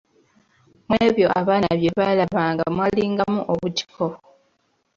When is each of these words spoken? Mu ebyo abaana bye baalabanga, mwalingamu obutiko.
Mu 0.87 0.95
ebyo 1.07 1.27
abaana 1.39 1.69
bye 1.79 1.89
baalabanga, 1.99 2.63
mwalingamu 2.75 3.41
obutiko. 3.53 4.05